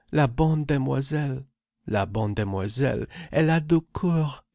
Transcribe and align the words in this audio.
La 0.11 0.25
bonne 0.25 0.65
demoiselle—la 0.65 2.07
bonne 2.07 2.33
demoiselle—elle 2.33 3.51
a 3.51 3.59
du 3.59 3.81
coeur. 3.93 4.43